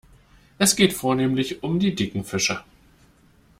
[0.57, 2.63] Es geht vornehmlich um die dicken Fische.